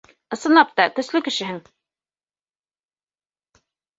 Ысынлап 0.35 0.71
та, 0.79 0.85
көслө 0.99 1.21
кешеһең. 1.27 1.59